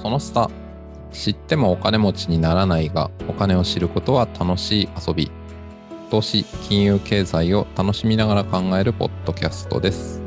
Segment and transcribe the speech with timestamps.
[0.00, 0.50] その下
[1.12, 5.30] 知ってもお金持ちにならないがお金を知ることは楽しい遊び
[6.10, 10.22] 投資金融経済を楽しみながら考えるポッドキャストです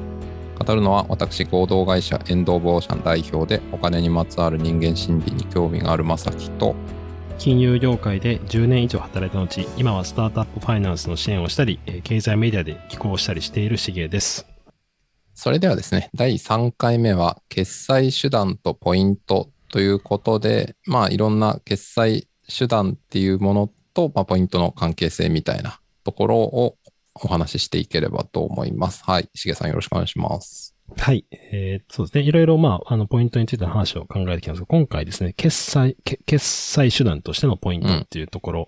[0.59, 6.75] 語るのは私合同会社エンド・オブ・オーシャン代表でお金にまつわる人間心理に興味があるまさきと
[7.39, 14.47] 金融業界で10年以上働いた後、今はスタートアップファイナンスの支援をしたり、経済メディアで寄稿したりしているしげです。
[15.33, 26.77] それではですね、第3回目は決済手段とポイントということで、まあいろんな決済手段っていうものと、まあ、ポイントの関係性みたいなところを
[27.15, 29.03] お話ししていければと思います。
[29.03, 29.31] はい。
[29.33, 30.75] しげさんよろしくお願いします。
[30.95, 31.25] はい。
[31.31, 32.23] えー、そうですね。
[32.23, 38.67] いろいろ、まあ、あの、ポイントについての話を考えてきたんですが、今回ですね、決済、決済手段としてのポイントっていうところ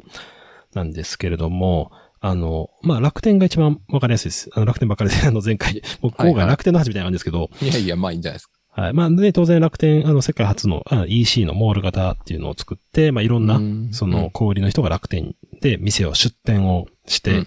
[0.73, 1.91] なんですけれども、
[2.23, 4.49] うん、あの、まあ、楽天が一番わかりやすいです。
[4.53, 8.54] あの、楽天ばっかりで、あの、前回、もう今回楽天の話みたいなんですけど、いやいや、まあいいんじゃないですか。
[8.75, 8.93] はい。
[8.93, 13.59] まあ、ね、当然楽天、あの、世界初のあ EC のモール型っていうのを作って、まあ、いろんな、
[13.91, 17.45] その、小売りの人が楽天で店を出店をして、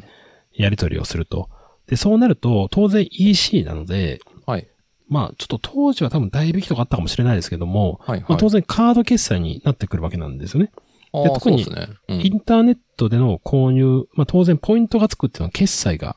[0.54, 1.50] やり取りをすると。
[1.86, 4.68] で、そうなると、当然 EC なので、はい。
[5.08, 10.70] まあ、ちょっと当時は多分代引きとかあったかもしれないですけども、はい、はい、まあ、当然カード決済になってくるわけなんですよね。
[11.12, 11.62] で特に、
[12.08, 16.16] インターネットでの購入、まあ当然ポイントがつくっていうのは決済が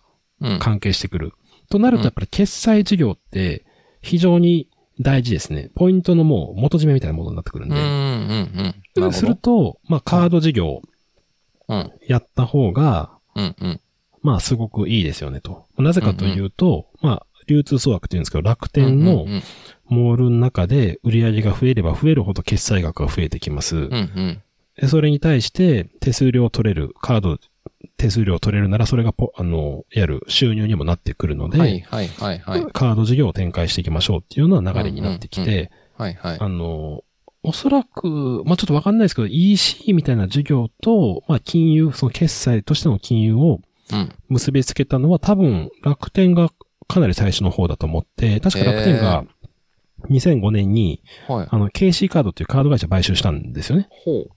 [0.60, 1.28] 関係してくる。
[1.28, 1.32] うん、
[1.70, 3.66] となるとやっぱり決済事業って
[4.02, 4.68] 非常に
[5.02, 5.72] 大事ですね。
[5.76, 7.76] ポイントのもう元締めみたいなものになってくるんで。
[7.76, 7.86] うんう
[9.02, 9.14] んうん。
[9.14, 10.82] すると、まあカード事業、
[12.08, 13.82] やった方が、うんうん、
[14.22, 15.66] まあすごくいいですよねと。
[15.78, 19.26] なぜかというと、うんうん、まあ流通総額って言うんですけど、楽天の
[19.86, 23.76] モールの中で売り上げが増えれば増えるほど決済額が増えてきます。
[23.76, 24.42] うん
[24.80, 27.38] うん、それに対して手数料を取れる、カード
[28.02, 32.66] 手数料を取れるなら、それがポ、あの、いわゆる収入にもなってくるので、はいはいはいはい。
[32.74, 36.38] カード事業を展開していきましょうっていうような流れになってきて、はいはい。
[36.40, 37.04] あの、
[37.44, 43.62] おそらく、まあ、ちょっとわかんないですけど、EC みたいな事業と、まあ、金融、その決済としての金融を
[44.30, 46.50] 結びつけたのは、多分、楽天が
[46.88, 49.26] かなり最初の方だと思って、確か楽天が
[50.10, 53.88] 2005年に、はい、あの、KC カードっていうカード会社買収したんですよね。
[53.90, 54.30] ほう。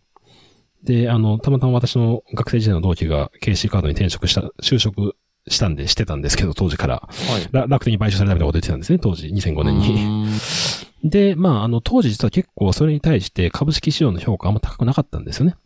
[0.84, 5.16] で、あの、たまたま私の学生時代の同期が KC カードに転職した、就職
[5.48, 7.08] したんでしてたんですけど、当時から。
[7.08, 11.10] はい、楽天に買収されたみたいなこと言ってたんですね、当時、2005年に。
[11.10, 15.56] で、まあ、あの、当時実は結構それに対して株式市場の評価あんま高くなかったんですよね。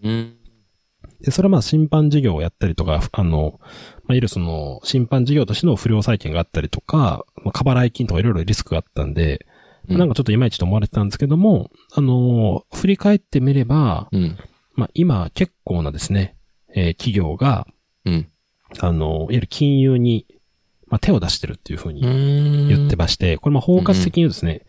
[1.21, 9.47] で、それはまあ、審判事業をやったりとか、あの、まあ、いわゆるその、審判事業としての不良債権があったりとか、まあ、過払い金とかいろいろリスクがあったんで、
[9.89, 14.39] うん、なんかちょっといまいちと思われてたんですけども、あの、振り返ってみれば、うん
[14.79, 16.37] まあ、今結構なですね、
[16.73, 17.67] えー、企業が、
[18.05, 18.29] うん。
[18.79, 20.25] あの、いわゆる金融に、
[20.87, 22.01] まあ、手を出してるっていうふうに
[22.69, 24.65] 言ってまして、これも包括的に言うですね、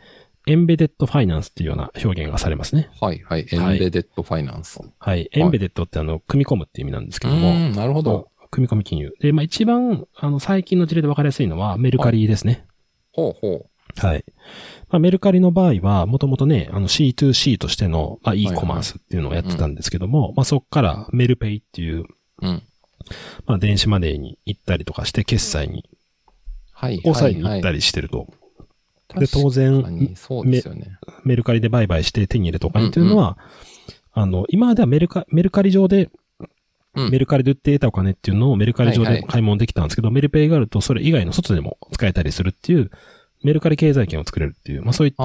[0.47, 2.89] エンベデッドファイナンスっていうような表現がされますね。
[2.99, 3.45] はいはい。
[3.51, 4.79] エンベデッドファイナンス。
[4.97, 5.29] はい。
[5.31, 7.53] エンベデッドってあの、組み込むっていう意味なんですけども。
[7.69, 8.29] なるほど。
[8.49, 9.13] 組み込み金融。
[9.19, 12.65] で、まあ一番、あの、最近の事例で分かりやすいのはメルカリですね。
[13.13, 13.69] ほうほう。
[13.97, 14.25] はい。
[14.89, 22.05] まあ、メルカリの場合は、もともとね、あの C2C としての、まあ、e コマースっていうのをやってたんですけども、まあ、そこからメルペイっていう、
[22.41, 22.63] うん。
[23.45, 25.89] まあ、電子マネーに行ったりとかして、決済に、
[26.71, 27.01] はい。
[27.01, 28.27] 抑えに行ったりしてると。
[29.17, 30.97] で、当然、そうですよね。
[31.23, 33.37] メルカリで売買して手に入れとかっていうのは、
[34.15, 36.09] うんうん、あの、今まではメルカ、メルカリ上で、
[36.95, 42.91] メルカリで売って得たお金っていうのをメルカリ上で買い物できたんですけど、はいはい、メルペイがあるとそれ以外の外でも使えたりするっていう、
[43.43, 45.23] メルカリ経済圏を作れるっていう、まあそういった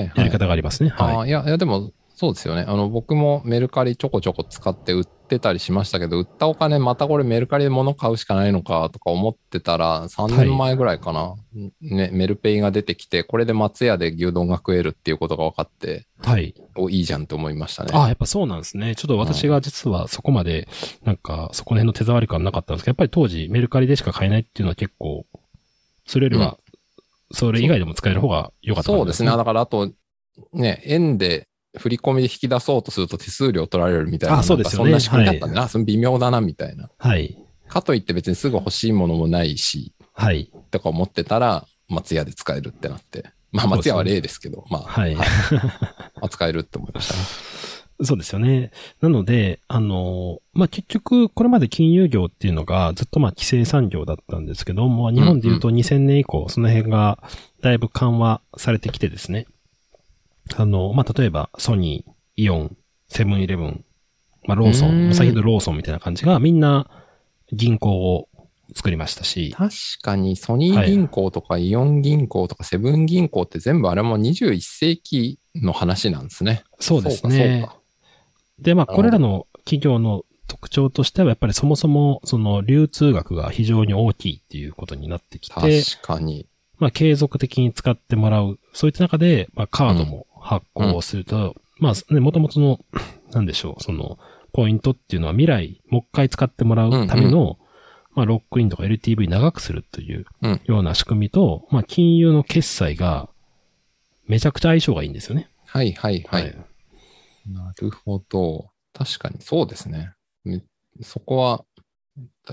[0.00, 0.90] やり方がありますね。
[0.90, 2.64] はい、はい、あいや、いやでもそうですよね。
[2.66, 11.36] あの、僕もメルカリちょこちょこ使って売ってたりしましたけど、売ったお金またこれメルカリで物買うしかないのかとか思ってたら、3年前ぐらいかな、は
[11.82, 16.54] い、ね、メルペイが出てきて、これで松屋で牛丼が食えるっていうことが分かって、はい。
[16.74, 17.90] お、いいじゃんって思いましたね。
[17.92, 18.94] ああ、やっぱそうなんですね。
[18.94, 20.68] ちょっと私が実はそこまで、
[21.04, 25.26] なんか、そこら辺の手触り感なかったんですけど、やっぱり当時メルカリでしか買えないっていうのは結構、
[26.06, 26.56] それよりは
[27.32, 29.30] それ以外でも使える方が良かった、ね、そうですね。
[29.30, 29.90] だからあと、
[30.52, 34.38] ね、円で振り込みで引き出そうとすると手数料取られるみたいな。
[34.38, 34.86] あ、そうですよね。
[34.86, 36.90] そんな仕組みだったんで、はい、その微妙だなみたいな。
[36.98, 37.38] はい。
[37.68, 40.50] かといって別にすぐ欲しいものもないし、はい。
[40.70, 43.30] とか思ってたら、松屋で使えるってなって。
[43.52, 44.82] まあ松屋は例ですけど、まあ。
[44.82, 45.14] はい。
[45.16, 47.20] はい、使えるって思いましたね。
[48.02, 48.72] そうですよね。
[49.00, 57.18] なので、あの、まあ、結局、これまで金融業っていうのがずっとま、規制産業だったんですけども、日本で言うと2000年以降、その辺が
[57.62, 59.46] だいぶ緩和されてきてですね。
[60.56, 62.76] あの、まあ、例えば、ソニー、イオン、
[63.08, 63.84] セブンイレブン、
[64.46, 66.88] まあ、ローソン、先ほどローソンみたいな感じが、みんな
[67.52, 68.28] 銀行を
[68.74, 69.54] 作りましたし。
[69.56, 76.64] 確かにソニー銀行とかイオン銀行とかセブン銀行って全部あれも21世紀の話なんですね。
[76.80, 77.68] そうですね。
[78.58, 86.46] で、まあ、これらの企業の特徴としては、やっぱりそもそも、その流通額が非常に大きいっていうことになってきて、確かに。
[86.78, 88.58] まあ、継続的に使ってもらう。
[88.72, 92.80] そういった中で、まあ、カードも発行すると、うん、まあ、ね、もともとの、
[93.32, 94.18] なんでしょう、その、
[94.52, 97.56] ポイントっていうのは未来、もう一回使ってもらうための、うんうん、
[98.14, 100.26] まあ、ロックインとか LTV 長くするという
[100.64, 103.28] ような仕組みと、うん、まあ、金融の決済が、
[104.26, 105.48] めちゃくちゃ相性がいいんですよね。
[105.66, 106.42] はいはいはい。
[106.42, 106.56] はい、
[107.46, 108.70] なるほど。
[108.92, 110.12] 確かにそうですね。
[111.02, 111.64] そこは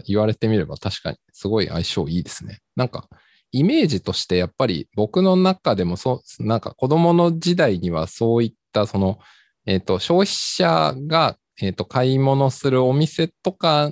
[0.06, 2.60] 言われてみれば確かにすごい相性いいですね。
[2.76, 3.08] なんか
[3.52, 9.20] イメージとしてやっぱり僕の中でもそう、なんか子供の時代にはそういったその、
[9.66, 13.92] えっ、ー、と、消費者が、えっ、ー、と、買い物するお店とか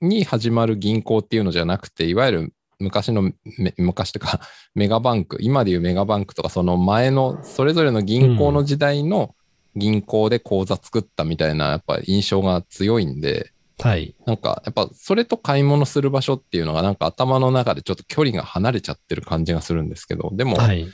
[0.00, 3.32] に始まる銀行っていうのじゃなくて、いわゆる昔の、
[3.76, 4.40] 昔とか
[4.74, 9.34] メガバンク、今でいうメガバンクとか、その前の、それぞれの銀行の時代の
[9.76, 14.14] 銀行で口座作ったみたいな、やっぱ印象が強いんで、はい。
[14.26, 20.86] なんか、やっぱ、それと買い物する場所っていうのが、なんか頭の中でちょっと距離が離れちゃってる感じがするんですけど、でも、はい、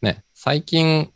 [0.00, 1.10] ね、最近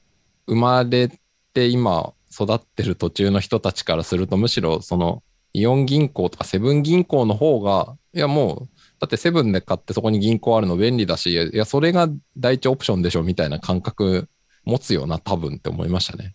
[0.46, 1.10] 生まれ
[1.54, 5.22] て今育ってる途中の人たちからすると、むしろその、
[5.54, 8.68] イオン銀行とかセブン銀行の方が、いやもう、
[9.00, 14.28] だってセブンで買ってそこに銀行あるの便利だし、いや、それが第一オプションでしょみたいな感覚
[14.64, 16.32] 持つよな、多分って思いましたね。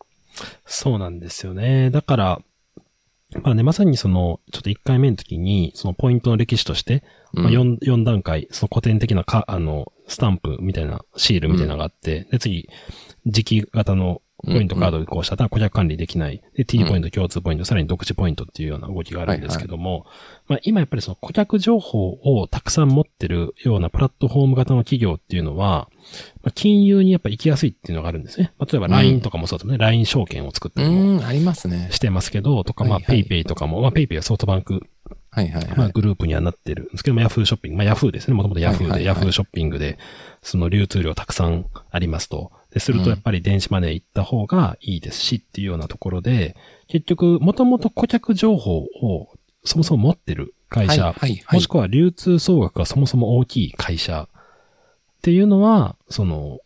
[0.66, 1.90] そうなんですよね。
[1.90, 2.42] だから、
[3.44, 7.04] まあね、まさにその、ちょっと1回目の時に、そのポイントの歴史として、
[7.34, 12.68] まあ 4, 4段階、その古典的なか、あの、スタンプみたいな、シールみたいなのがあって、で、次、
[13.28, 16.42] 時期型のポイントカードでこうしたら顧客管理できない。
[16.56, 20.06] で、T ポイント、共通ポイント、さらに独自ポイントっていうような動きがあるんですけども、
[20.48, 25.90] まあ今やっぱりその顧客情報をたくさん持ってるようなプラットフォーム型の企業っていうのは、
[26.42, 28.54] まあ、金融にやっぱ行きやすいっていうのがあるんですね。
[28.58, 29.78] まあ、例えば LINE とかもそうですね。
[29.78, 31.26] LINE 証券を作ったりも。
[31.26, 31.90] ありますね。
[31.92, 34.88] してますけど、とか、まあ PayPay とかも、まあ PayPay はソフトバンク
[35.32, 38.34] はいはい、はい、まあグループにはなってるんですけども、Yahoo ショッピング、まあ Yahoo ですね。
[38.34, 39.98] もともと Yahoo で、Yahoo ショッピングで、
[40.42, 42.52] その流通量たくさんありますと。
[42.71, 46.56] で、するとやっぱり電子マネー行った方がいいですしっていうようなところで、
[46.88, 49.30] 結局、もともと顧客情報を
[49.63, 51.16] そもそも持ってる会社、
[51.51, 56.60] もしくは流通総額がそもそも大きい会社っていうのは、その、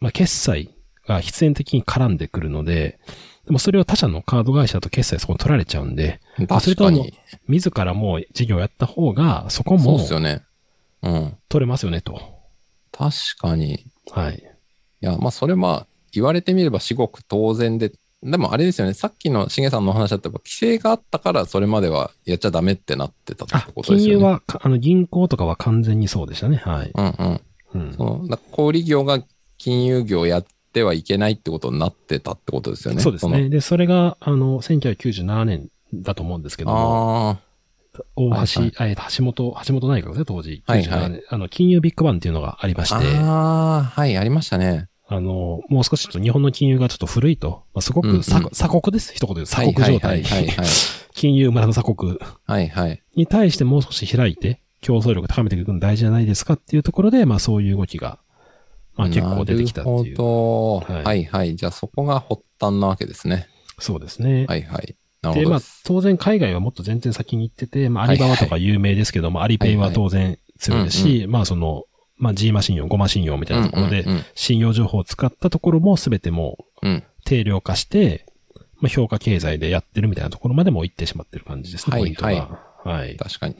[0.00, 0.74] まあ、決済
[1.06, 2.98] が必然的に絡んでくるので、
[3.46, 6.20] でもそれを他社のカード会社と決済そこに取られちゃうんで、
[6.60, 7.06] それとも、
[7.48, 10.42] 自らも事業やった方が、そこも、そうですよね。
[11.02, 11.36] うん。
[11.48, 12.20] 取れますよね、と。
[12.92, 13.86] 確かに。
[14.10, 14.42] はい。
[15.00, 17.92] いや、まあ、それまあ、言われてみれば至極当然で、
[18.22, 24.18] でもあれですよね、さっきのしげさんの話だったら、規制があったから、それまではやっちゃダメってなってたってことですよね。
[24.18, 26.56] 金融は、あの、銀行とかは完全にそうでしたね。
[26.56, 26.90] はい。
[26.92, 27.40] うんうん。
[27.74, 29.22] うん、その小売業が
[29.58, 33.02] 金融業やってはいけないってことになってたってことですよね。
[33.02, 33.48] そうですね。
[33.50, 37.38] で、それが、あの、1997年だと思うんですけども、
[38.16, 44.88] 大橋、はいはい、橋本、橋本内閣で当時、はいはい、あの、金融ビッグバンっていうのがありまして、ああ、はい、ありましたね。
[45.10, 49.14] あの、もう少しちょっと日本の金融がちょっと古いと、まあ、すごく鎖、国です。
[49.14, 50.22] 一言で鎖国状態。
[51.14, 52.18] 金融村の鎖国。
[52.44, 53.02] はいはい。
[53.16, 58.18] に対してもう少し開いて、競争力高めていくの大事じゃないですかっていうところで、まあそういう動きが、
[58.96, 59.96] まあ結構出てきたっていう。
[59.96, 61.04] なるほど、はい。
[61.04, 63.48] はいはいじゃあそこが発端なわけですね。
[63.78, 64.44] そうですね。
[64.46, 64.94] はいはい。
[65.22, 71.84] で、まあ当然海外はもっと全然先に行ってて、まあアリババとか有名ですけども、はいはい、アリペイは当然強いですし、はいはいまあその、
[72.16, 78.26] まあ G マ信用、5マ信用みたいなところで、信用情報を使ったところも全てもう定量化して、
[78.80, 82.60] まあ評価経済でやってるみたいなところまでも行ってしまってる感じですね、はい、ポイントが。
[82.84, 83.16] はい。
[83.16, 83.56] 確かに。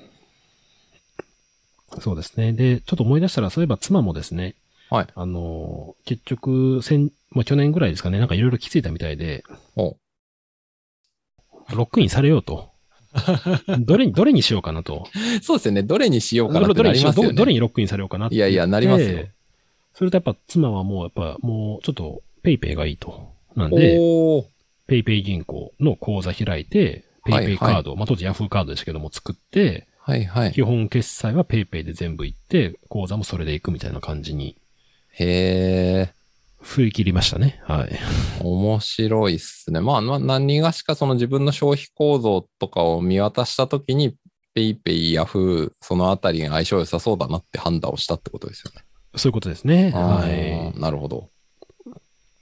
[2.00, 2.52] そうですね。
[2.52, 4.54] で、ちょっと思い出したら、そういえば妻もですね、
[4.90, 5.06] はい。
[5.14, 9.44] あの、結局、先、まあ、去年ぐらいですかね、なんかいろいろ気づいたみたいで、
[11.74, 12.70] ロックインされようと。
[13.80, 15.06] どれに、 どれにしようかなと。
[15.42, 15.82] そうですよね。
[15.82, 17.34] どれにしようかなってなりますよね。
[17.34, 18.34] どれにロックインされようかなって。
[18.34, 19.26] いやいや、なりますよ。
[19.94, 23.32] それとやっぱ妻はもう、やっぱもうちょっと、 PayPay がいいと。
[23.56, 23.98] なんで、
[24.86, 30.52] PayPay 銀行の口座開いて、 PayPay カード、はいはい、まあ当時ヤフーカードですけども作って、はいはい。
[30.52, 34.56] 基本決済は PayPay で全部行って、口座もそれで行くみたいな感じに。
[35.10, 36.17] へえ。
[36.68, 37.60] 振り切りましたね。
[37.64, 37.98] はい。
[38.44, 39.80] 面白いっすね。
[39.80, 44.16] まあ、何がしかその自分の消費構造とかを見渡したときに、
[44.54, 48.82] PayPay、Yahoo、そのあたりが相性良さそうだなって判断をしたってことですよね。
[49.16, 49.92] そういうことですね。
[49.92, 50.78] はい。
[50.78, 51.30] なるほど。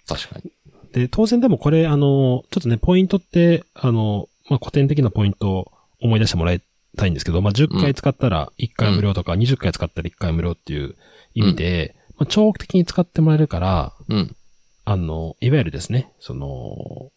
[0.09, 0.50] 確かに。
[0.92, 6.61] で、当然でもこれ、あの、ちょっとね、ポイントって、あの、まあ、古典的なポイントを思い出してもらえ
[6.97, 10.97] たいんですけど、まあ、10回使ったら1回無料とか、20回使ったら1回無料っていう
[11.35, 14.37] 意味で、まあ、長期的に使ってもらえるから、うん。
[14.85, 17.11] あの、いわゆるですね、その、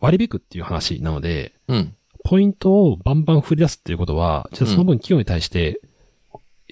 [0.00, 1.94] 割引くっていう話なので、うん。
[2.24, 5.80] ポイントをバンバン振り出すっていうことは、じゃあその分企業に対して、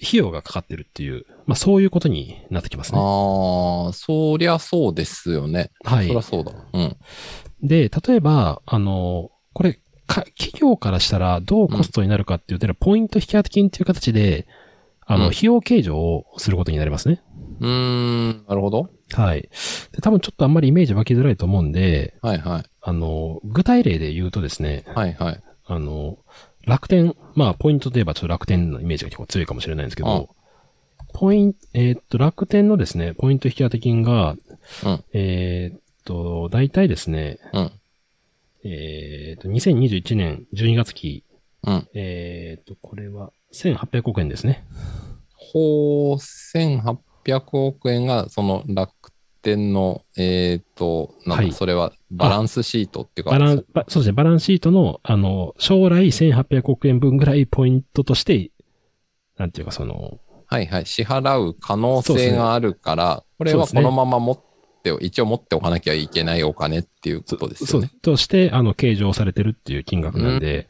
[0.01, 2.99] 費用がかかってるっていう、まあそういうことになってきますね。
[2.99, 5.69] ああ、そりゃそうですよね。
[5.83, 6.21] はいそりゃ。
[6.23, 6.51] そうだ。
[6.73, 6.97] うん。
[7.61, 14.47] で、例えば、あの、これ、か、企業からしたらどうコストになるかっていうと、ポイント引き当て金っていう形で、
[15.05, 17.21] あの、うん費用計上をすることになりますね。
[17.59, 18.89] うーん、なるほど。
[19.13, 19.41] はい。
[19.91, 22.63] で多分ちょっとあんまりイメージ湧きづらいと思うんで、はいはい。
[22.81, 25.43] あの、具体例で言うとですね、はいはい。
[25.65, 26.17] あの、
[26.65, 30.29] 楽天、まあ、ポイントといえばちょっと楽天のイメージが結構強いかもしれないんですけど、
[31.13, 34.35] ポイント、えーっと、楽天のですね、ポイント引き当て金が、
[34.85, 37.71] うんえーっと、大体ですね、うん。
[38.65, 41.23] えーっと、2021年12月期、
[41.65, 41.87] うん。
[41.93, 44.65] えーっと、これは1800億円ですね。
[45.35, 46.97] ほう、1800
[47.31, 48.91] 億円が、その楽
[49.41, 58.51] 天の、えっ、と、なんそれはバランスシートっていうか、バラン、ばそうですね、バランスシートの、あの、将来1800億円分ぐらいポイントとして、
[59.37, 64.37] なんていうかその、はいはい、支払う可能性があるから、これはこのまま持っ
[64.83, 67.87] て、一応持っておかなきゃいけないお金っていうことですそう。
[68.01, 70.67] として、あの、計上されてるっていう金額なんで、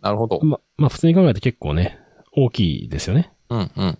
[0.00, 0.40] なるほど。
[0.42, 1.98] ま、まあ普通に考えて結構ね、
[2.32, 3.32] 大きいですよね。
[3.48, 3.98] うんうん。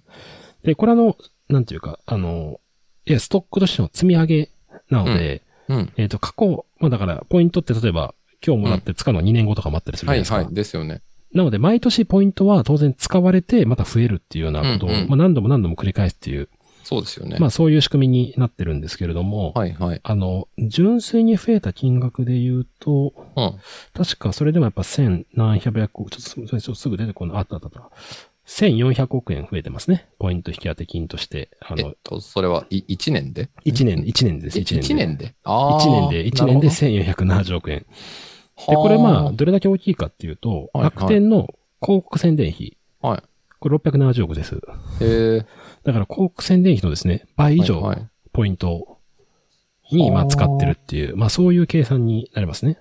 [0.62, 1.16] で、これあの、
[1.48, 2.60] なんていうか、あの、
[3.06, 4.50] いや、ストックとしての積み上げ
[4.90, 5.92] なので、うん。
[5.96, 10.36] えっ、と、過去、まあだから、ポイントって例えば、今日もらって使うのは2年後とか待ったりするじゃないですか。
[10.36, 10.54] はいはい。
[10.54, 11.00] ですよね。
[11.32, 16.48] なので、毎年ポイントは当然使われて、また増えるっていうようなことを、うんうんまあ何度も何度も繰り返すっていう、
[16.84, 17.38] そうですよね。
[17.40, 20.00] まあそういう仕組みになってるんですけれども、はいはい。
[20.02, 23.54] あの、純粋に増えた金額で言うと、うん。
[23.94, 27.90] 確かそれでもやっぱ千何百億、ちょっとちょっとすぐ出てこない、あったあったあった。
[28.46, 30.08] 1400億円増えてますね。
[30.18, 31.50] ポイント引き当て金として。
[31.60, 34.80] あのえっ、と、それは、い、1年で？1年、1年です、え1年で。
[34.80, 35.34] 一年で？
[35.44, 35.80] ああ。
[35.80, 37.86] 1年で、1年で1470億円。
[38.68, 41.48] で、これまあ、どれだけ大きいかっていうと、はい楽天の
[41.82, 42.76] 広告宣伝費。
[43.00, 43.22] はい。
[43.60, 44.56] これ670億です。
[44.56, 44.60] へ
[45.00, 45.46] え。
[45.84, 47.82] だから広告宣伝費のですね、倍以上
[48.32, 48.98] ポイント
[49.90, 52.78] にまあ使ってるっていう、まあそういう計算になりますね。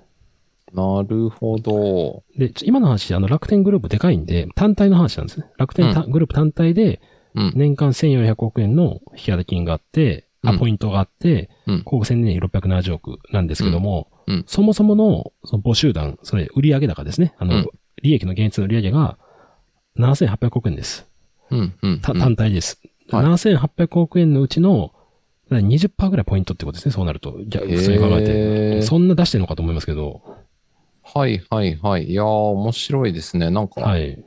[0.74, 2.24] なるほど。
[2.38, 5.46] で、今の話、あの楽天グループでかいんで、単体の話なんですね。
[5.58, 7.00] 楽天た、グループ単体で
[7.36, 7.53] うん。
[7.56, 17.34] 年間1400億円の引き当て金があって、あ、うんポイントがあって、うん広告宣伝費670億なんですけども、うんうんそもそもの、その募集団、それ、売上高ですね。
[17.38, 17.68] あの、うん
[18.01, 19.18] 利益の現実の売上が
[19.98, 21.08] 7800億円です。
[21.51, 21.74] うん。
[21.82, 22.00] うん。
[22.01, 22.82] たうん単体です。
[23.10, 24.92] はい7800億円のうちの
[25.51, 27.38] 20%ぐらいポイントってことですね、そうなると。
[27.46, 28.82] じゃあ、へー普通に考えて。
[28.82, 30.22] そんな出してるのかと思いますけど。
[31.13, 32.05] はいはいはい。
[32.05, 33.51] いやー、面白いですね。
[33.51, 34.17] なんか、はい。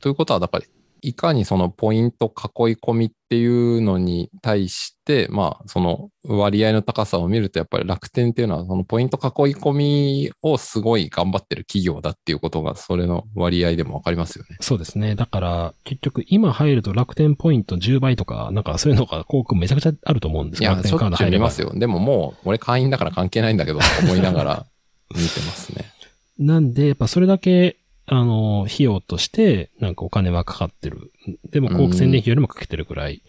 [0.00, 0.64] ということは、だから、
[1.02, 14.56] いかにそのポイント囲い込みっていうのに対して、まあ、その割合の高さを見ると、やっぱり楽天っていうのは、そのポイント囲い込みをすごい頑張ってる企業だっていうことが、それの割合でもわかりますよね。
[14.60, 15.14] そうですね。
[15.14, 20.70] だから、結局、今入ると楽天ポイント10倍とか、なんかそういうのが広告めちゃくちゃあると思うんですよ。
[20.70, 21.72] いや、楽しょっちゅう見ますよ。
[21.74, 24.66] でももう、俺会員だから関係ないんだけど、と思いながら
[25.14, 25.86] 見てますね。
[26.40, 31.12] なんで、やっぱそれだけ、あの、費用として、なんかお金はかかってる。
[31.50, 33.22] でも、広告宣伝費よりもかけてるくらい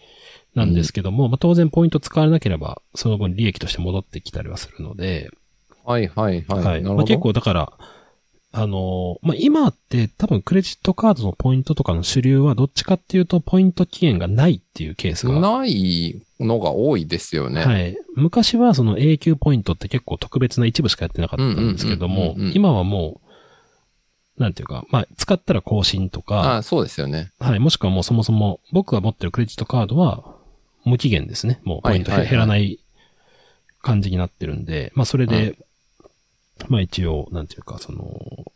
[0.54, 5.30] なんですけども、まあ当然ポイント使われなければ、その分利益として戻ってきたりはするので、
[5.84, 6.64] はいはいはい。
[6.64, 6.82] はい。
[6.82, 7.72] まあ結構だから、
[8.52, 15.40] あの、まあ今って多分クレジットカードのポイントとかの主流はどっちかっていうと、ポイント期限がないっていうケースが。
[15.40, 17.64] ないのが多いですよね。
[17.64, 17.96] はい。
[18.14, 23.20] 昔はその永久ポイントって結構特別な一部しかやってなかったんですけども今はも
[24.38, 27.30] う、なんていうか、まあ、使ったら更新とあか、あそうですよね。
[27.38, 30.36] はい、もしくはもうそもそも、僕が持ってるクレジットカードは、
[30.84, 31.60] 無期限ですね。
[31.64, 32.80] もうポイント減らない
[33.82, 35.58] 感じになってるんで、まあそれで、
[36.68, 38.52] まあ一応、なんていうか、その、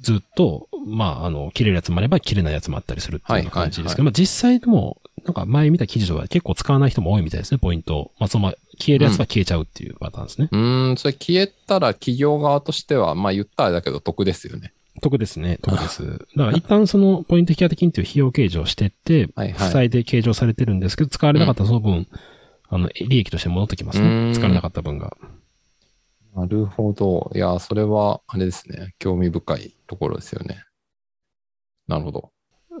[0.00, 8.12] ずっと、まあ、あの、切れるやつもあれば切れないやつもあったりするっていう感じですけど、まあ実際でも、なんか前見た記事では結構使わない人も多いみたいですね、ポイント。
[8.18, 10.48] まあその消えるやつは消えちゃうっていうパターンですね。
[10.50, 14.72] うーん、それ消えたら企業側としては、まあ言ったらだけど得ですよね。
[15.02, 16.26] 得ですね、 得です。
[16.36, 22.06] だから一旦そのポイント引き当て金っていう費用計上してって、はいはい負債で計上されてるんですけど、使われなかったらその分、
[22.68, 24.32] あの、利益として戻ってきますね。
[24.32, 25.16] 使われなかった分が。
[26.34, 27.30] なるほど。
[27.34, 28.94] いや、それは、あれですね。
[28.98, 30.62] 興味深いところですよね。
[31.88, 32.30] なるほど。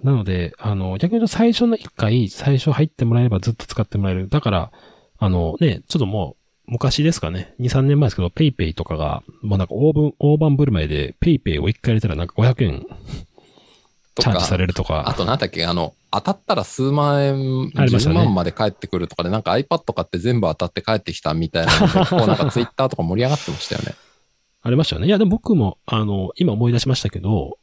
[0.02, 4.28] なので、あの、逆に言うと最初の一回、最初入ってもらえればずっと使ってもらえる。
[4.28, 4.72] だから、
[5.18, 7.54] あのね、ちょっともう、昔ですかね。
[7.58, 12.86] 2、3年前ですけど、PayPay とかが、もうなんか大分、大盤振る舞いで、PayPay を一回入れたらなんか500円
[14.20, 15.04] チャージされるとか。
[15.08, 21.72] あとなんだっけ、あの、当たったら数万円、10ありましたね万まで返ってくるとかで、なんか iPad 買って全部当たって帰ってきたみたいな
[22.06, 23.94] こうなんか Twitter とか盛り上がってましたよね。
[24.62, 25.06] ありましたよね。
[25.06, 27.58] いや、でも僕も、あの、今思い出しましたけど、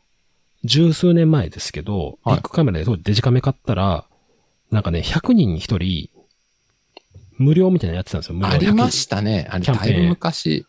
[0.63, 4.05] 十数年前ですけど、はいビッグカメラで当時デジカメ買ったら、
[4.71, 6.09] なんかね、100人に1人、
[7.37, 8.35] 無料みたいなのやってたんですよ。
[8.35, 9.47] 無料ありま100したね。
[9.49, 10.65] あれ、キャンペーンだいぶ昔。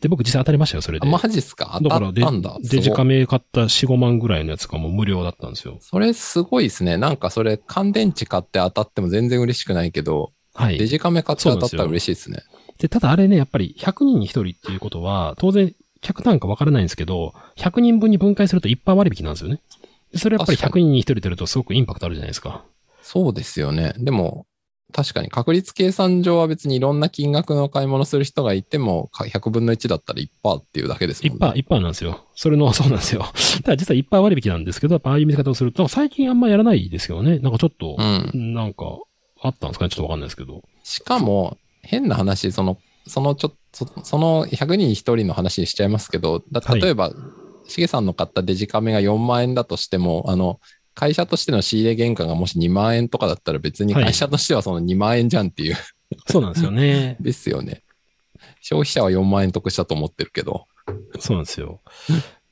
[0.00, 1.06] で、僕実際当たりましたよ、それで。
[1.06, 1.78] あマジっすか？
[1.82, 2.58] 当たったんだ。
[2.62, 3.20] デジカメ。
[3.20, 5.78] メ買った4、5万ぐらいのやつがもう無料だったんですよ。
[5.80, 6.96] それすごいですね。
[6.96, 10.78] なんかそれ、乾電池買って当たっても全然嬉しくないけど、はい。
[10.78, 12.42] デジカメ買って当たったら嬉しいですね。
[12.78, 19.60] で、ただあれね、やっぱり100人に1人っていうことは、当然、客単価わからないんですけど、100人分に分解すると1%割引なんですよね。
[20.12, 22.64] でそれやっぱり確か100人に1人出るとすごくインパクトあるじゃないですか。
[23.02, 23.94] そうですよね。
[23.98, 24.46] でも、
[24.92, 31.46] 確かに確率計算上は別にいろんな金額の買い物する人がいても、か100分の1だったら1%っていうだけですもんね。
[31.48, 32.24] 1%、1%なんですよ。
[32.34, 33.24] それの、 そうなんですよ。
[33.64, 37.38] ただ実は1%割引なんですけど、やっぱああいう見せ方をすると、最近あんまやらないですけどね。
[37.40, 38.54] なんかちょっとう、ん。
[38.54, 38.98] なんか、
[39.42, 40.62] あったんですかねちょっとわかんないですけど。
[40.82, 46.42] しかも、変な話、その、そのちょそその100人に1人の話にしちゃいますけど、
[46.80, 47.12] 例えば、
[47.68, 50.60] しげさんの買ったデジカメが4万円だとしても、あの、
[50.96, 55.76] 会社としての仕入れ原価がもし2万円とかだったら別にはい会社としてはその2万円じゃんっていう、
[56.26, 57.16] そうなんですよね。
[57.20, 57.82] ですよね。
[58.62, 60.66] 消費者は4万円得したと思ってるけど。
[61.20, 61.80] そうなんですよ。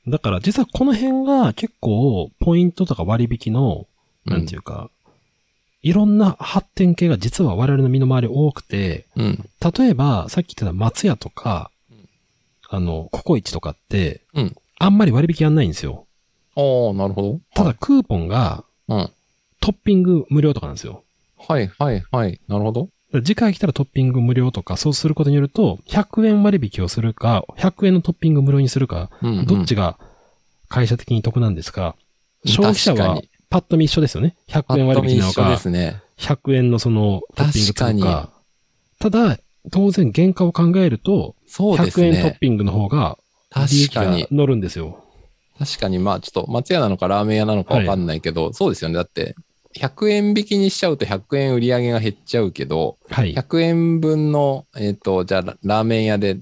[0.07, 3.87] だから実はこの辺が結構ポイントとか割引の、
[4.25, 4.91] なんていうか、
[5.81, 9.49] いろんな発展系が実は我々の身の回り多くて、うん。
[9.77, 11.71] 例えばさっき言ってた松屋とか、
[12.69, 16.04] あの、ココイチとかって、うんあんまり割引やんないんですよ。
[16.55, 17.39] ああ、なるほど。
[17.53, 19.11] ただクーポンがうん。
[19.59, 21.03] トッピング無料とかなんですよ。
[21.37, 22.39] はい、はい、はい。
[22.47, 22.89] なるほど。
[23.23, 29.97] 次回来たらトッピング無料とか、そうすることによると、100円割引をするか、100円のトッピング無料にするか、うん、うんどっちが
[30.67, 31.95] 会社的に得なんですか、
[32.45, 34.35] 消費者はパッと見一緒ですよね。
[34.49, 36.01] 100円割引なのかね。
[36.17, 38.29] 100円のそのトッピングつく確か。
[38.99, 39.39] ただ、
[39.71, 42.17] 当然原価を考えると、100そうですね。
[42.17, 43.17] 円トッピングの方が
[43.71, 44.27] 利益が。
[44.31, 45.04] 乗るんですよ。
[45.57, 48.95] 確かに、まあ、ちょっと、松屋なのかラーメン屋なのかわかんないけど、そうですよね。
[48.95, 49.35] だって、
[49.75, 53.33] 100円引きにしちゃうと100円売り上げが減っちゃうけど、はい。
[53.33, 56.39] 100円分の、えっ、と、じゃあ、ララーメン屋で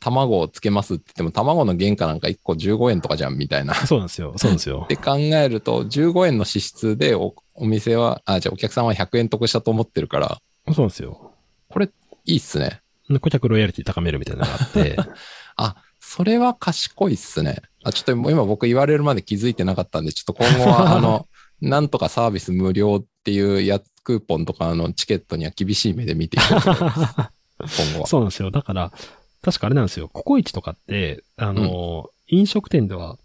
[0.00, 3.74] 卵をつけますって言っても、卵の原価なんか1個15円とかじゃん、みたいな。
[3.74, 4.34] っそうなんですよ。
[4.36, 4.96] そうなんですよ て。
[4.96, 11.32] 考えると、15円の支出でお、お店は、あ、じゃあお客さんは100円得したと思ってるから、そうなんですよ。
[11.68, 11.88] これ、
[12.24, 12.80] いいっすね。
[13.08, 14.96] で顧客ロイヤリティ高めるみたいなのがあって、
[15.56, 15.76] あ、
[16.14, 17.62] それは賢いっすね。
[17.82, 21.26] あ、ちょっともう今僕言われるまで気づいてなかったんで、ちょっと今後は、あの、
[21.62, 27.82] なんとかサービス無料っていうやつ、クーポンとかのチケットには厳しい目で見ていこうと思います。
[27.86, 28.06] 今後は。
[28.06, 28.50] そうなんですよ。
[28.50, 28.92] だから、
[29.40, 30.08] 確かあれなんですよ。
[30.08, 33.16] ココイチとかって、あの、飲食店では、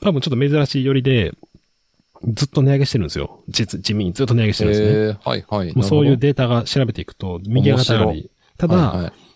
[0.00, 1.34] 多分ちょっと珍しいよりで、
[2.34, 3.44] ずっと値上げしてるんですよ。
[3.48, 4.88] 実、地味にずっと値上げしてるんですね。
[4.88, 5.72] えー、はいはい。
[5.72, 8.28] もうそういうデータが調べていくと、右上が上がり。
[8.56, 9.27] ただ、はいはい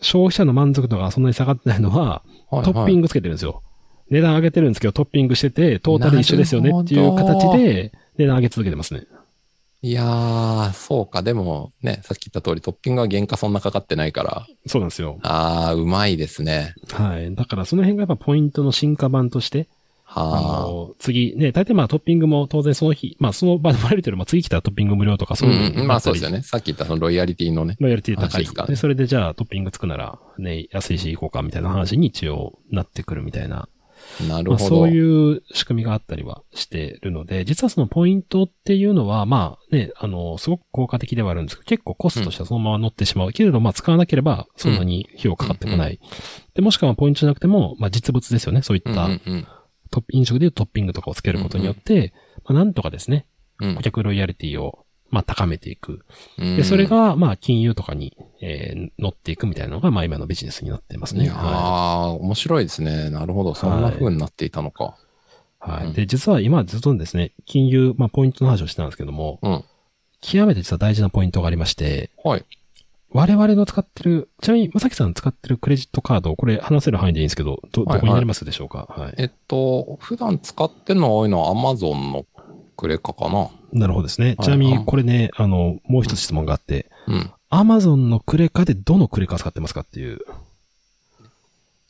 [0.00, 3.62] 消費者の満足度がそんなに下がってないのは、はいはいトッピングつけてるんですよ。
[4.10, 9.06] 値段上げてるんですけど、トッピングしてて、トータル一緒ですよねっていう形で、値段上げ続けてますね。
[9.82, 11.22] いやー、そうか。
[11.22, 15.18] でもね、さっき言った通りトッピングは原価そんなかかってないから、そうなんですよ。
[15.22, 16.74] あー、うまいですね。
[16.92, 17.34] はい。
[17.34, 19.68] だからその辺がやっぱポイントの進化版として、
[20.20, 25.36] あはの、次、ね、大体まあトッピングも当然その日、まあその場でもらえるというよりも次来たらトッピング無料とかあ。
[25.36, 26.42] そういううん、まあそうですよね。
[26.42, 27.76] さっき言ったそのロイヤリティのね。
[27.80, 33.68] ロイヤリティ高い話でねで、それでじゃあトッピングつくなら、ね、安いし行こうかみたいな話に一応なってくるみたいな。
[34.28, 34.64] まあ、なるほど。
[34.64, 43.32] そういう仕組みがあったりはしてるので、実はそのポイントっていうのは、まあね、あの、すごく効果的ではあるんですけど、結構コストとしてはそのまま乗ってしまう。
[43.32, 45.98] けれど、まあ使わなければそんなに費用かかってこない。
[46.54, 48.62] で、もしくはポイントじゃなくても、まあ実物ですよね。
[48.62, 49.53] そういっうんたうんうんトップ
[50.10, 52.12] 飲食でいうトッピングとかをつけることによって、
[52.44, 53.26] まあなんとかですね、
[53.60, 56.04] うん顧客ロイヤリティを、まあ高めていく。
[56.38, 61.24] うんで、それが、まあ金融とかに、えー乗っていくみたいなのが、まあ今のビジネスになってますね。
[61.24, 63.10] いやー、は面白いですね。
[63.10, 63.54] なるほど。
[63.54, 64.96] そんな風になっていたのか。
[65.66, 65.70] い。
[65.70, 65.86] はい。
[65.86, 69.64] うんで、実は今ずっとですね、金融、まあポイントの話をしてたんですけども、うん。
[70.20, 72.44] 極めて実は大事なポイントがありまして、はい。
[73.14, 78.88] 我々の使ってる、ちなみに、まさきさん使ってるクレジットカード、これ話せる範囲でいいんですけど、ど、どはいはいこになりますでしょうか？
[78.90, 79.14] はい。
[79.18, 82.26] えっと、普段使ってるの多いのは Amazon の
[82.76, 83.50] クレカかな。
[83.72, 84.26] なるほどですね。
[84.26, 87.30] はいちなみに、これね、あの、もう一つ質問があって、うん。
[87.50, 90.18] アマゾンのクレカでどのクレカ使ってますかっていう。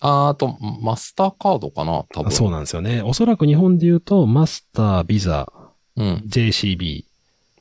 [0.00, 2.32] あーあと、マスターカードかな多分。
[2.32, 3.00] そうなんですよね。
[3.00, 5.50] おそらく日本で言うと、マスター、ビザ、
[5.96, 6.22] うん。
[6.28, 7.04] JCB、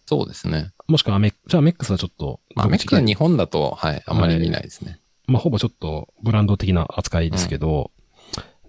[0.06, 0.72] そうですね。
[0.88, 5.00] もしくはアメック、じゃあアメックスはちょっと、まあ、メックはに日本だと、はい、あんまり見ないですね。
[5.28, 7.92] まあ、ほぼちょっとブランド的な扱いですけど、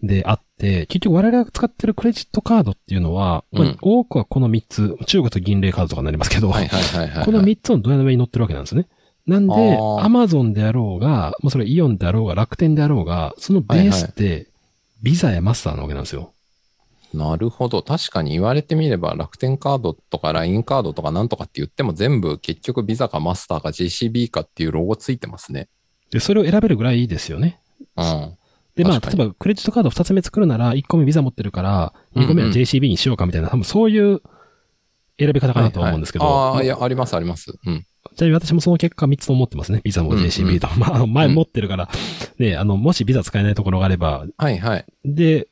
[0.02, 6.48] であって、結局我々が使ってるクレジットカードっていうのは、まあうん多くはこの3つ、中国と銀霊カードとかになりますけど。
[6.50, 6.62] この
[7.42, 8.86] 3つのドヤの上に乗ってるわけなんですね。
[9.26, 14.48] なんで、アマゾンであろうが、もうそれイオンであろうが、楽天であろうが、そのベースって、
[15.02, 16.33] ビザやマスターなわけなんですよ。
[17.14, 17.82] なるほど。
[17.82, 25.68] 確かに言われてみれば、楽天カードとか LINE カードとかなんとかって言っても全部結局ビザかマスターか JCB かっていうロゴついてますね。
[26.10, 27.60] で、それを選べるぐらいいいですよね。
[27.96, 28.36] うん。
[28.74, 34.20] で、まあ、例えばクレジットカード2つ目作るなら、1個目ビザ持ってるから、2個目はうんうん JCB にしようかみたいな、多分そういう
[35.18, 36.24] 選び方かなとは思うんですけど。
[36.24, 37.56] はいはいああ、いや、ありますあります。
[37.64, 37.86] うん。
[38.16, 39.80] ちなみに私もその結果3つと思ってますね。
[39.84, 40.68] ビザもうんうん JCB と。
[40.76, 41.88] まあ、前持ってるから、
[42.38, 44.84] ね、あの、もしビザ使えないところがあれば、はいはい。
[45.04, 45.48] で、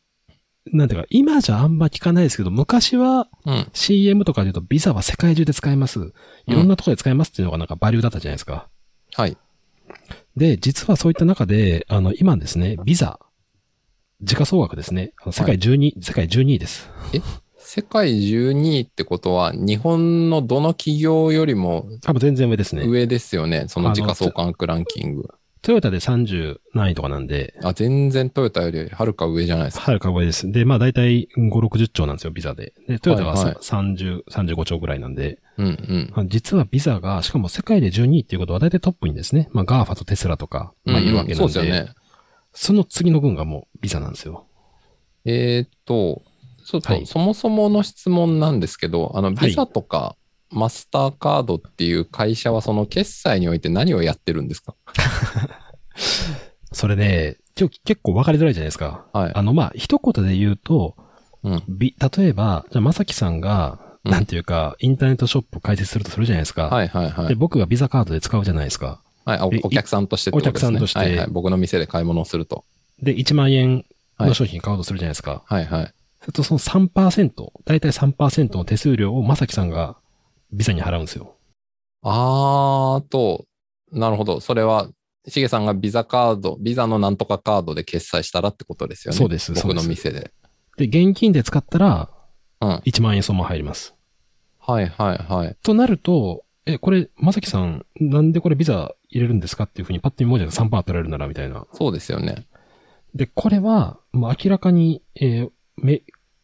[0.67, 3.69] なんていうか、今じゃあんま聞かないですけど、昔はうん。
[3.73, 6.13] CM とかで言うとビザは世界中で使えます。
[6.47, 8.69] いろんなところで使えますっていうのがなんかバリューだったじゃないですか。
[9.15, 9.37] はい。
[10.37, 13.19] で、実はそういった中で、あの、今ですね、ビザ、
[14.23, 15.13] 時価総額ですね。
[15.23, 16.89] あの世界12、世界12位です。
[17.59, 22.85] 世界12位ってことは、日本のどの企業よりも多分全然上ですね。
[22.87, 23.65] 上ですよね。
[23.69, 25.29] その時価総価格ランキング。
[25.63, 29.85] トヨタで30何位とかなんで、あ、全然トヨタよりはるか上じゃないですか。
[29.85, 30.51] はるか上です。
[30.51, 32.75] で、まあ大体5、60兆なんですよ、ビザで。
[32.89, 36.13] で、トヨタがはいはいさ30、35兆ぐらいなんで、うんうん。
[36.17, 41.93] まあ実はビザが、しかも世界で12位っていうことは大体トップにですね、まあ GAFA とテスラとか、まあいるわけなんで、そうですよね。
[42.53, 44.47] その次の群がもうビザなんですよ。
[45.25, 46.23] えーっと、
[46.67, 50.17] ちょっと、はいそもそもの質問なんですけど、あの、はいビザとか
[50.53, 54.75] マスターカードっていう会社は、その決済において何をやってるんですか？
[56.73, 59.05] それね、ちょ結構分かりづらいじゃないですか。
[59.13, 59.33] はい。
[59.35, 60.97] あの、まあ、一言で言うと、
[61.43, 61.63] うん。
[61.69, 66.65] び、例えば、じゃあ、まさきさんが、うんなんていうか、インターネットショップ開設するとするじゃないですか。
[66.69, 67.37] はいはいはで、い。
[67.37, 69.01] 僕がビザカードで使うじゃないですか。
[69.25, 70.69] はい、あおでお客さんとしてってことですね。
[70.71, 71.27] お客さんとしてはいはい。
[71.31, 72.65] 僕の店で買い物をすると。
[73.01, 73.85] で、1万円
[74.19, 75.45] はいの商品買おうとするじゃないですか。
[75.47, 75.95] はいはい。
[76.21, 77.31] すると、その3%、
[77.65, 79.97] だいたい3%の手数料をまさきさんが
[80.53, 81.37] ビザに払うんですよ。
[82.03, 83.47] あーと、
[83.93, 84.41] なるほど。
[84.41, 84.89] それは、
[85.29, 89.19] しげさんがビザカード、ビザのなんとかカードで決済したらってことですよね。
[89.19, 90.33] そうです僕の店で。
[90.77, 92.11] で、現金で使ったら、
[92.61, 92.75] うん。
[92.85, 93.95] 1万円そのまま入ります。
[94.59, 95.57] はいはいはい。
[95.63, 101.67] となると、え、これ、まさきさん、なんでこれビザ入れるんですかっていうふうにパッと見文字が3%取られるなら、みたいな。
[101.73, 102.47] そうですよね。
[103.15, 106.03] で、これは、もう明らかに、えーめ、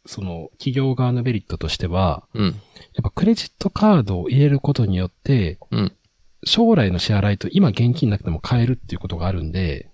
[0.08, 2.46] その、企業側のメリットとしては、うん。
[2.46, 2.54] やっ
[3.02, 5.92] ぱクレジットカードを入れることによって、うん。
[6.44, 9.90] 将来の支払いと今現金なくても買えるっていうことがあるんで、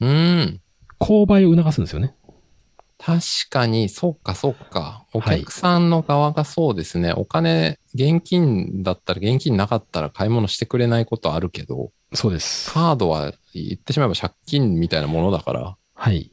[0.00, 0.60] うーん。
[0.98, 2.12] 購買を促すんですよね。
[2.98, 3.20] 確
[3.50, 5.06] かに、そうか、そうか。
[5.14, 7.12] おはい客さんの側がそうですね。
[7.12, 12.72] お金、現金だったら、現金なかったら買い物してくれないことあるけど、そうです。
[12.72, 15.76] カードは言ってしまえば借金みたいなものだから。
[15.94, 16.32] はい。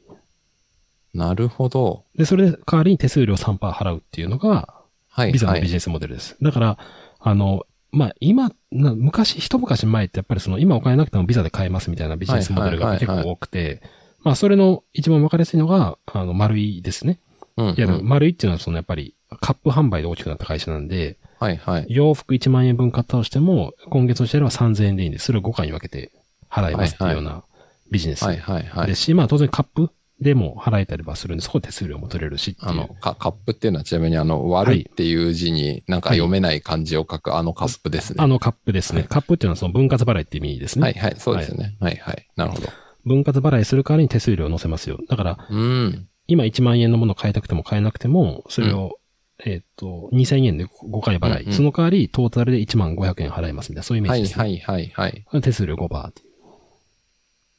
[1.14, 2.04] なるほど。
[2.16, 5.74] で、それで代わりに手数料3%払うっていうのが、はい、はいビザのビジ。
[5.74, 6.36] ネスモデルです。
[6.40, 6.78] だから、
[7.18, 13.82] あの、まあ、今、な昔、一昔前ってやっぱりその、今お金なくてもビザで買えますみたいなビジネスモデルが結はいはいはいはい構多くて、
[14.22, 17.18] まあ、それの一番わかりやすいのが、あの、丸いですね。
[17.56, 21.86] うん、いや、うん丸いっていうのはそのやっぱり、カップ販売で大きくなった会社なんで、はい、はい。
[21.88, 26.12] 洋服1万円分買ったとしても、今月の支払いは3000円でいいんで、それを5回に分けて
[26.50, 27.44] 払いますっていうような
[27.90, 28.24] ビジネス。
[28.24, 28.94] はい、はい、はいで。
[28.94, 32.56] し、まあ当然カップでも払えたりはするんで、そこで手数料も取れるし。
[32.60, 38.16] あの、かカップっていうのはちなみにあの、悪いっていう字になんか読めない漢字を書くあのカップですね。
[38.18, 39.00] あのカップですね。
[39.00, 40.82] はいカップっていうのはその分割払いって意味ですね。
[40.82, 41.76] はい、はい、そうですよね。
[41.80, 42.28] はい、はい。
[42.36, 42.68] なるほど。
[43.04, 44.98] 分割払いする代わりに手数料を乗せますよ。
[45.08, 46.08] だから、うん。
[46.26, 48.98] 今1万円のものを買いたくても買えなくても、それを、
[49.44, 54.44] えっ、と、2000円で5回払い、うんうんその代わりトータルで1万500円払いますみたいな、そういうイメーはい、ジです、ね。
[54.44, 55.42] はい、はい、はい。
[55.42, 56.28] 手数料5%バーっていう。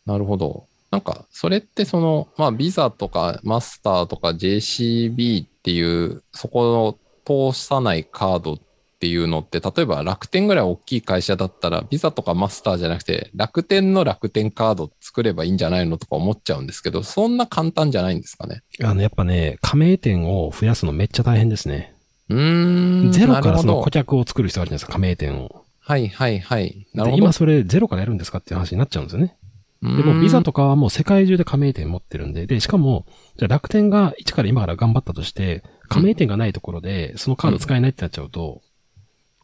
[0.06, 0.68] なるほど。
[0.92, 8.60] なんか、それってその、まあ、ビザとかマスターとか JCB っていう、そこを通さないカードっ
[9.00, 18.62] ていうのって、例えば楽天ぐらい大きい会社だったら、ビザとかマスターじゃなくて、楽天の楽天カード作ればいいんじゃないのとか思っちゃうんですけど、そんな簡単じゃないんですかね？
[18.84, 21.96] あの、やっぱね、加盟店を増やすのめっちゃ大変ですね。
[22.30, 23.12] うーん。
[23.14, 25.64] ゼロからその顧客を作る必要があるじゃないですか、加盟店を。
[25.80, 26.88] はいはいはい。
[26.94, 27.18] なるほど。
[27.18, 29.36] で今それゼロからやるんですかっていう話になっちゃうんですよね。
[29.82, 33.06] ででもビザとかはもう世界中で加盟店持ってるんで、で、しかも、
[33.38, 38.62] じゃあ楽天が一から今から頑張ったとして、加盟店がないところで、そのカード使えないってなっちゃうと、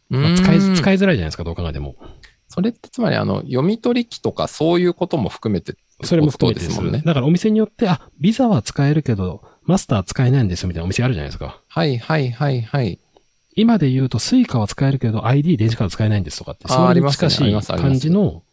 [0.09, 0.95] まあ使い、使い。
[0.95, 1.95] いづらいじゃないですか、どう考えても。
[2.49, 7.01] それってつまりあの、読み取り機とかそういうことも含めてそれも含めてですもんね。
[7.03, 11.61] だからお店によって、あ、ビザは使えるけど、マスター使えないんですよみたいなお店あるじゃないですか。
[11.67, 12.99] はいはいはいはい。
[13.55, 18.43] 今で言うと、スイカは使えるけど、ID 電子カード使えないんですとかって、それにありますね近しい感じの、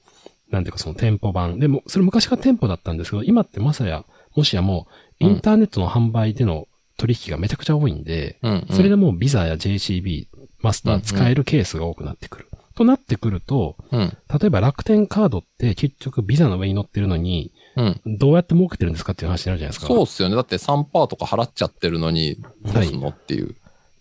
[0.54, 1.58] なんていうかその店舗版。
[1.58, 4.86] でも、それ昔が店舗だったんですけど、今ってまさや、もしやも
[5.20, 8.74] う、インターネットの販売での取引がめちゃくちゃ多いんで、うん、うん。
[8.74, 10.26] それでもうビザや JCB、
[10.60, 12.48] マスター使えるケースが多くなってくる。
[12.74, 14.16] となってくると、うん。
[14.40, 18.00] 例えば楽天カードって結局ビザの上に乗ってるのに、うん。
[18.18, 19.86] どうやって儲けてるんですかっていう話になるじゃないですか。
[19.86, 20.36] そうっすよね。
[20.36, 23.54] だって3%とか払っちゃってるのに、どうすんのっていう。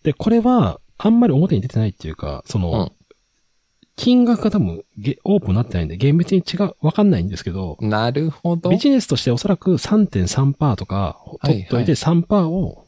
[0.04, 2.92] で、これは、あんまり表に出てないっていうか、その、うん
[3.96, 8.70] 金額が多分ゲ、オープンになってないんで、厳密に違う、わかんないんですけど、なるほど。
[8.70, 12.88] ビジネスとしておそらく3.3%とか取っといて3%を、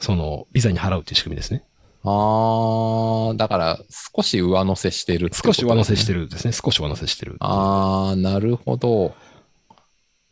[0.00, 1.64] その、ビザに払うっていう仕組みですね。
[2.04, 3.78] あー、だから
[4.16, 6.22] 少し上乗せしてるってこと少し上乗せしてる。
[6.22, 6.52] るですね。
[6.52, 7.36] 少し上乗せしてる。
[7.40, 9.14] あー、なるほど。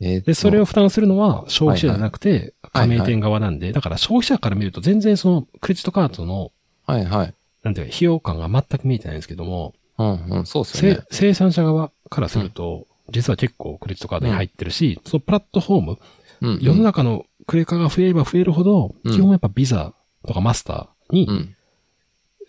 [0.00, 6.52] えーとで、それを負担するのは消費者じゃなくて、はい加盟店側なんで、だから消費者から見ると全然そのクレジットカードの、
[6.87, 7.35] はいはい。
[7.66, 11.00] なんていうか、費用感が全く見えてないんですけども、うんうん、そうっすね。
[11.11, 15.98] 生産者側からすると、実は結構クレジットカードに入ってるし、そのプラットフォーム、
[16.42, 19.94] うんうん世の中のクレカが増えれば増えるほど、うん基本やっぱビザ
[20.26, 21.57] とかマスターにう、ん。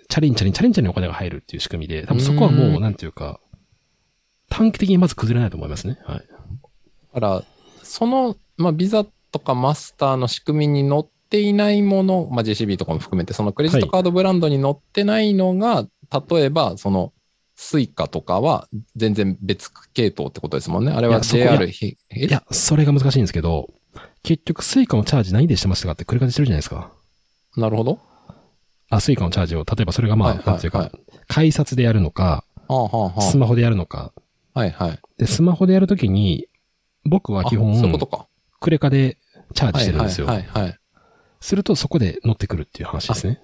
[0.08, 3.40] チャリンチャリンチャリンチャリンお金が入るっていう仕組みで、多分そこはもう、うんなんていうか、
[4.50, 5.98] 短期的にまず崩れないと思いますね。
[6.06, 6.20] はい。
[6.20, 6.26] だ
[7.14, 7.44] から、
[7.82, 15.88] その、まあ、ビザとかマスターの仕組みに載っていないもの、まあ、JCB とかも含めて、そのクレジットカードブランドに載ってないのが、
[16.30, 17.14] 例えば、その、
[17.56, 20.92] スイカとかは全然別系統ってことですもんね。
[20.92, 22.26] あれはいやそこ JR ひ、え？
[22.28, 23.74] いや、それが難しいんですけど、
[24.22, 26.92] 結局スイカのチャージ何でしてましたかってクレカでしてるじゃないですか。
[27.56, 28.00] なるほど。
[28.92, 30.92] あ、スイカのチャージを、例えばそれがまあ、はいはいなんていうか、はい
[31.28, 34.14] 改札でやるのか、はあはあはスマホでやるのか。
[34.54, 34.60] あ。
[34.60, 35.00] はいはい。
[35.18, 36.48] で、スマホでやるときに、
[37.04, 38.28] 僕は基本あ、そことか。
[38.62, 39.18] クレカで
[39.54, 40.28] チャージはいはいしてるんですよ。
[40.28, 40.80] はいはい。
[41.40, 43.42] するとそこで乗ってくるっていう話ですね。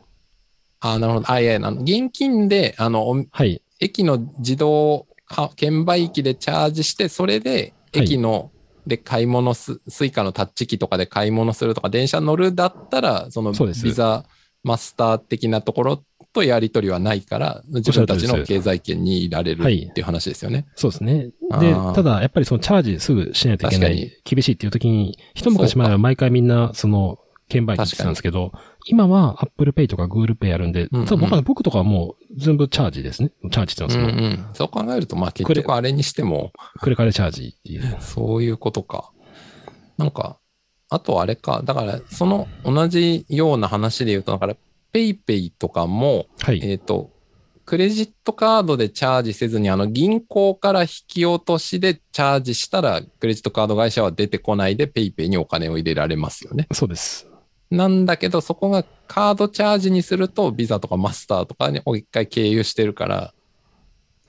[0.79, 1.31] あなるほど。
[1.31, 3.61] あ、いやいや、あの現金で、あの、おはい。
[3.79, 8.51] 駅の自動か券売機でチャージして、それではい駅の、
[8.85, 14.25] で買い物す、スイカのタッチ機とかで買い物するとか、電車乗るだったら、そのビザ
[14.63, 16.03] マスター的なところ
[16.33, 20.65] とやり取りはないから、自分たちの経済圏にいられるはいっていう話ですよね。
[20.75, 21.29] そうですね。
[21.51, 27.19] あでー、ただ、やっぱりそのチャージすぐしないといけな確い、厳しいっていう時に、一昔前は毎回みんな、その、
[27.53, 28.51] 券売機してたんですけど、
[28.85, 33.31] 今は Apple Pay とか Google Pay やるんで、うんうん僕は僕とかはもう全部チャージですね。
[33.51, 34.45] チャージってう言うんですけど、んうん。
[34.53, 37.97] そう考えると、まあ結局あれにしても、クレカでチャージっていう。
[37.99, 39.11] そういうことか。
[39.97, 40.39] なんか、
[40.89, 44.55] あとあれか、だから、その同じような話で言うと、だから、
[44.91, 46.59] PayPay とかも、はい。
[46.63, 47.11] えっ、と、
[47.65, 56.67] クレジットカードでチャージせずに、あの、銀行から引き落としでチャージしたら、クレジットカード会社は出てこないで、 PayPay にお金を入れられますよね。
[56.71, 57.27] そうです。
[57.75, 63.33] なんだけど、そこがカードチャージにすると、ビザとかマスターとかに一回経由してるから、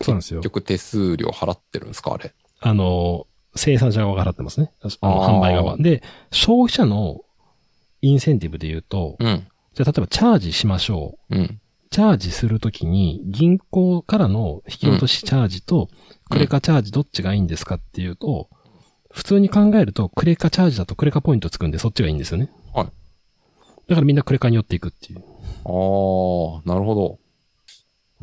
[0.00, 0.50] そうなんですよ結。
[0.50, 2.32] 局手数料払ってるんですか、あれ？
[2.60, 4.72] あの、生産者側が払ってますね。
[4.80, 5.76] あの販売側。
[5.76, 6.02] で、
[6.32, 7.20] 消費者の
[8.02, 9.46] インセンティブで言うと、うん。
[9.74, 11.36] じゃあ例えばチャージしましょう。
[11.36, 11.60] うん。
[11.90, 15.88] チャージするときに、銀行からの引き落としチャージと、
[16.28, 18.48] クレカチャージどっちがいいんですかっていうと、
[19.12, 22.50] 普通に考えると、クレカチャージだとクレカポイントつくんで、そっちがいいんですよね。
[23.86, 23.90] はい。
[23.90, 25.18] だからみんなクレカに寄っていくっていう。
[25.18, 27.18] ああ、なるほど。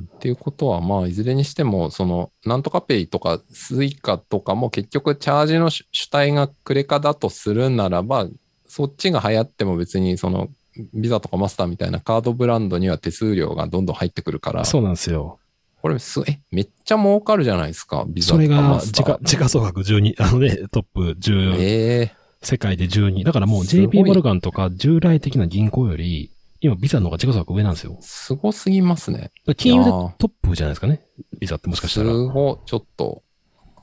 [0.01, 8.27] っていうことは、まあ、いずれにしても、その、なんとかペイとかスイカとかも結局チャージの主主体がクレカだとするならば、
[8.67, 10.49] そっちが流行っても別にその、
[10.93, 15.39] ビザとかマスターみたいなカードブランドには手数料がどんどん入ってくるから、そうなんですよ。
[15.81, 19.19] これす、え、めっちゃ儲かるじゃないですか、ビザとかそれが、マスター時価、。
[19.21, 23.23] 時価総額12、あのね、トップ10、ええ世界で12。
[23.23, 27.97] だからもう JP モルガンとか従来的な銀行より、今ビザの方が時価総額上なんですよ。
[28.01, 29.31] すごすぎますね。
[29.45, 31.01] ら金融でトップじゃないですかね。
[31.39, 32.11] ビザってもしかしたら。
[32.11, 33.23] すごい、ちょっと、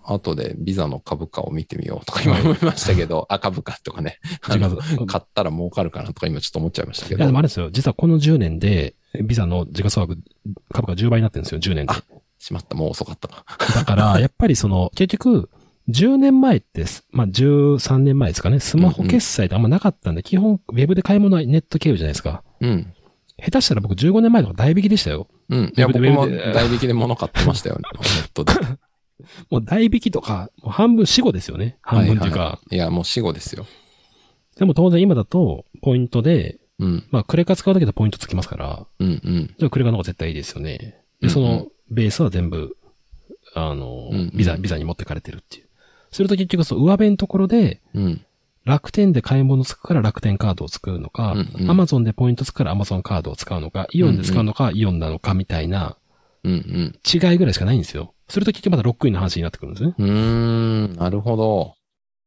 [0.04, 7.70] 後でビザの株価を見てみようとか今思いましたけど、あ、株価とかね、買ったら儲かるかなとか今ちょっと思っちゃいましたけいや、でども、あれですよ。
[7.70, 10.18] 実はこの10年で、ビザの時価総額、
[10.72, 11.92] 株価10倍になってるんですよ、10年で。
[11.92, 12.02] あ
[12.38, 13.44] しまった、もう遅かったな。
[13.74, 15.50] だから、やっぱりその、結局、
[15.88, 22.42] 10年前ってす、まあ、13年前ですかね、スマホ決済ってあんまなかったんで、基本、ウェブで買い物はネット経由じゃないですか。
[22.60, 22.92] うん。
[23.42, 25.28] 下手したら僕15年前とか代引きでしたよ。
[25.48, 25.72] うん。
[25.76, 28.52] いや、僕も代引きで物買ってましたよね、 ネットで。
[29.50, 31.78] もう代引きとか、もう半分死後ですよね。
[31.82, 32.40] 半分っていうか。
[32.40, 33.66] はいいや、もう死後ですよ。
[34.58, 37.04] でも当然今だと、ポイントで、うん。
[37.10, 39.54] まあ、クレカ使うだけでポイントつきますから、うんうん。
[39.58, 40.78] じゃあクレカの方が絶対いいですよね。
[40.78, 40.86] で、
[41.22, 42.76] うんうんその、ベースは全部、
[43.54, 45.67] あの、うんうんビザ、ビザに持ってかれてるっていう。
[46.10, 48.24] すると結局そう、上辺のところで、うん。
[48.64, 51.34] 楽天で買い物つくから楽天カードを作るのか、
[51.68, 55.96] アマゾンでポイントつくからアマゾンカードを使うのか、イオンで使うのか、イオンなのかみたいな
[56.44, 56.98] うんうん。
[57.06, 58.14] 違いぐらいしかないんですよ。
[58.28, 59.94] すると結局またロックインの話になってくるんですね。
[59.98, 61.74] うーん、なるほど。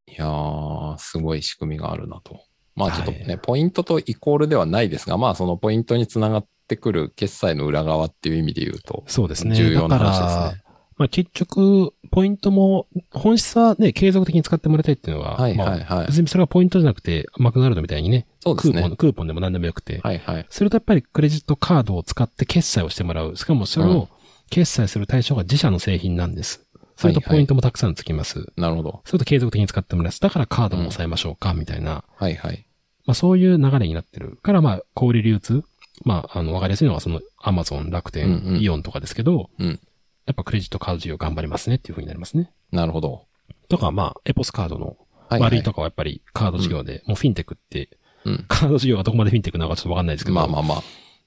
[0.08, 2.42] いやー、すごい仕組みがあるなと。
[2.76, 9.56] まあちょっとね、はいポイントとイコールではないですが、まあそのポイントにつながってくる決済の裏側っていう意味で言うと、そうですね。
[9.56, 10.64] 重要な話ですね。
[10.98, 16.08] まあ結局、ポイントも、本質はね、継続的に使ってもらいたいっていうのは、はいまあはいはい。
[16.08, 18.96] 別にそれがポイントじゃなくて、マクドナルドみたいにね、そうですねクーポン、。
[18.98, 20.46] クーポンでも何でもよくて、はいはい。
[20.50, 23.36] それとやっぱりクレジットカードを使って決済をしてもらう。
[23.38, 24.10] しかもそれうんを
[24.50, 26.66] 決済する対象が自社の製品なんです。
[26.98, 28.52] それとポイントもたくさんつきます。
[28.58, 29.02] なるほど。
[29.06, 30.20] それと継続的に使ってもらいます。
[30.20, 32.04] だからカードも抑えましょうか、みたいな。
[32.16, 32.66] はいはい。
[33.06, 34.38] まあそういう流れになってる。
[34.44, 35.64] からまあ小売流通。
[36.04, 39.80] まああのわかりやすいのはそのアマゾン、楽天、イオンとかですけど、うん
[40.26, 42.52] やっぱクレジットカード事業頑張りますねっていう風になりますね。
[42.72, 43.26] なるほど。
[43.70, 44.98] とかまあエポスカードの
[45.32, 48.46] はい、悪いとかはやっぱりカード事業で、もうフィンテックって、うん。
[48.50, 50.82] カード事業がどこまでフィンテックなのかちょっとわかんないですけど、まあまあまあ。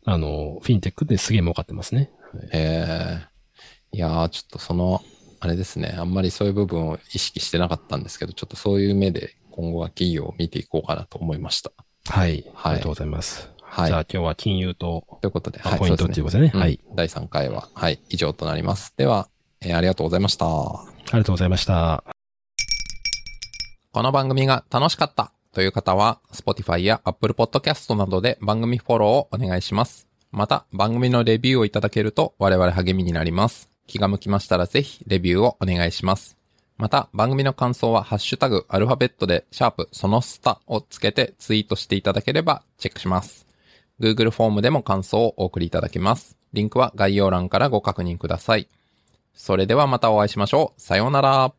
[0.05, 2.11] あの、フィンテックですげえ儲かってますね。
[2.53, 5.01] ええいやー、ちょっとその、
[5.41, 5.95] あれですね。
[5.97, 11.73] あんまりそういう部分を意識してなかったんですけど、ちょっとそういう目で今後は企業を見ていこうかなと思いました。
[12.07, 12.45] はい。
[12.55, 13.54] はいありがとうございます。
[13.75, 13.89] はい。
[13.89, 16.53] じゃあ今日は金融と、ということで、あはい、ポイントっていうことでね。
[16.55, 16.79] うんはい。
[16.95, 18.95] 第3回は、はい、以上となります。
[18.97, 19.29] では、
[19.61, 20.47] えーありがとうございました。
[20.47, 22.05] ありがとうございました。
[23.91, 30.07] この番組が楽しかったという方は、Spotify や Apple Podcast などで番組フォローをお願いします。
[30.31, 33.69] また、番組のレビューをいただけると我々励みになります。
[33.89, 36.37] 気が向きましたらぜひレビューをお願いします。
[36.77, 43.44] また、番組の感想はハッシュタグアルファベットでシャープそのスタをつけてツイートしていただければチェックします。
[44.05, 46.37] Google フォームでも感想をお送りいただけます。
[46.53, 48.69] リンクは概要欄からご確認ください。
[49.33, 50.81] それではまたお会いしましょう。
[50.81, 51.55] さようなら。